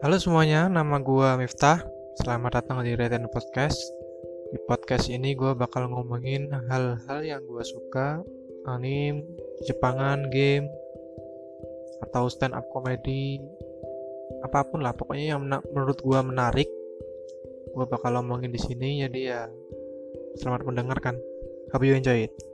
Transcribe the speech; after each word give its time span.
Halo 0.00 0.16
semuanya, 0.16 0.72
nama 0.72 0.96
gue 0.96 1.28
Miftah. 1.36 1.84
Selamat 2.24 2.56
datang 2.56 2.80
di 2.80 2.96
Reten 2.96 3.28
Podcast. 3.28 3.76
Di 4.48 4.56
podcast 4.64 5.12
ini 5.12 5.36
gue 5.36 5.52
bakal 5.52 5.92
ngomongin 5.92 6.48
hal-hal 6.48 7.20
yang 7.20 7.44
gue 7.44 7.60
suka, 7.60 8.24
anime, 8.64 9.28
Jepangan, 9.68 10.32
game, 10.32 10.64
atau 12.08 12.32
stand 12.32 12.56
up 12.56 12.64
comedy, 12.72 13.36
apa 14.40 14.64
pun 14.64 14.80
lah. 14.80 14.96
Pokoknya 14.96 15.36
yang 15.36 15.44
menurut 15.44 16.00
gue 16.00 16.20
menarik, 16.24 16.68
gue 17.76 17.84
bakal 17.84 18.16
ngomongin 18.16 18.56
di 18.56 18.60
sini. 18.60 19.04
Jadi 19.04 19.20
ya, 19.28 19.44
selamat 20.40 20.64
mendengarkan. 20.64 21.20
Hope 21.76 21.84
you 21.84 21.92
enjoy 21.92 22.24
it. 22.24 22.49